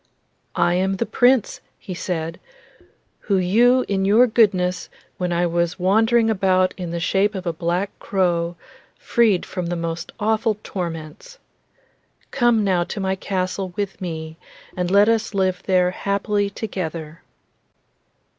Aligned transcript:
'I 0.55 0.73
am 0.73 0.93
the 0.95 1.05
Prince,' 1.05 1.61
he 1.77 1.93
said, 1.93 2.39
'who 3.19 3.37
you 3.37 3.85
in 3.87 4.03
your 4.03 4.25
goodness, 4.25 4.89
when 5.19 5.31
I 5.31 5.45
was 5.45 5.77
wandering 5.77 6.27
about 6.27 6.73
in 6.75 6.89
the 6.89 6.99
shape 6.99 7.35
of 7.35 7.45
a 7.45 7.53
black 7.53 7.91
crow, 7.99 8.55
freed 8.97 9.45
from 9.45 9.67
the 9.67 9.75
most 9.75 10.11
awful 10.19 10.57
torments. 10.63 11.37
Come 12.31 12.63
now 12.63 12.83
to 12.85 12.99
my 12.99 13.15
castle 13.15 13.73
with 13.75 14.01
me, 14.01 14.37
and 14.75 14.89
let 14.89 15.07
us 15.07 15.35
live 15.35 15.61
there 15.67 15.91
happily 15.91 16.49
together. 16.49 17.21